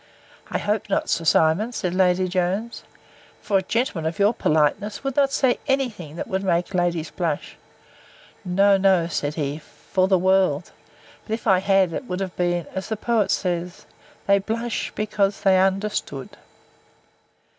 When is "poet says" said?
12.97-13.85